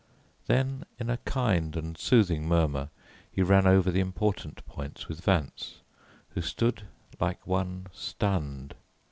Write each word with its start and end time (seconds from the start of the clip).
Then 0.47 0.85
in 0.97 1.11
a 1.11 1.17
kind 1.17 1.75
and 1.75 1.95
soothing 1.95 2.47
murmur 2.47 2.89
he 3.31 3.43
ran 3.43 3.67
over 3.67 3.91
the 3.91 3.99
important 3.99 4.65
points 4.65 5.07
with 5.07 5.21
Vance, 5.21 5.81
who 6.29 6.41
stood 6.41 6.87
like 7.19 7.45
one 7.45 7.85
stunned. 7.93 8.73